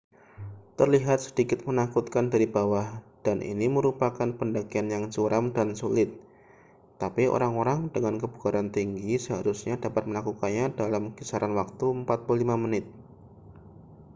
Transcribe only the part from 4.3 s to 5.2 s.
pendakian yang